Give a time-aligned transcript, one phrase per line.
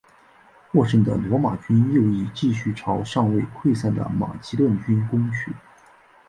[0.71, 5.53] 获胜的罗马军右翼继续朝尚未溃散的马其顿军攻去。